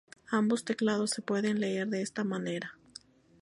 [0.31, 2.75] Ambos teclados se pueden leer de esta manera.